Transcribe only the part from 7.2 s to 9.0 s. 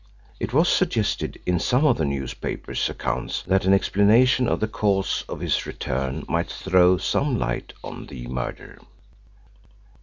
light on the murder.